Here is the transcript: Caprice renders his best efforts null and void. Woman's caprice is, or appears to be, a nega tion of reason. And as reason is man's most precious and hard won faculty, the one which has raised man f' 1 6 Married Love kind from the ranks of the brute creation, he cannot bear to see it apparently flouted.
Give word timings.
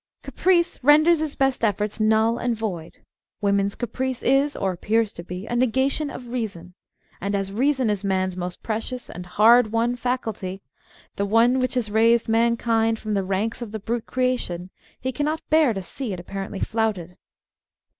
Caprice 0.23 0.79
renders 0.81 1.19
his 1.19 1.35
best 1.35 1.63
efforts 1.63 1.99
null 1.99 2.39
and 2.39 2.55
void. 2.57 3.03
Woman's 3.39 3.75
caprice 3.75 4.23
is, 4.23 4.55
or 4.55 4.71
appears 4.71 5.13
to 5.13 5.23
be, 5.23 5.45
a 5.45 5.53
nega 5.53 5.91
tion 5.91 6.09
of 6.09 6.29
reason. 6.29 6.73
And 7.21 7.35
as 7.35 7.51
reason 7.51 7.87
is 7.87 8.03
man's 8.03 8.35
most 8.35 8.63
precious 8.63 9.11
and 9.11 9.27
hard 9.27 9.71
won 9.71 9.95
faculty, 9.95 10.63
the 11.17 11.25
one 11.27 11.59
which 11.59 11.75
has 11.75 11.91
raised 11.91 12.27
man 12.27 12.53
f' 12.53 12.53
1 12.53 12.55
6 12.55 12.65
Married 12.65 12.77
Love 12.79 12.81
kind 12.87 12.99
from 12.99 13.13
the 13.13 13.23
ranks 13.23 13.61
of 13.61 13.71
the 13.71 13.79
brute 13.79 14.07
creation, 14.07 14.71
he 14.99 15.11
cannot 15.11 15.47
bear 15.51 15.71
to 15.71 15.83
see 15.83 16.11
it 16.13 16.19
apparently 16.19 16.59
flouted. 16.59 17.15